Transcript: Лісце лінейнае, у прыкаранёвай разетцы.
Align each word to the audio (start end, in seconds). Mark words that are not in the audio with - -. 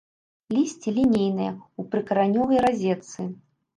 Лісце 0.53 0.93
лінейнае, 0.95 1.49
у 1.83 1.87
прыкаранёвай 1.93 2.57
разетцы. 2.67 3.33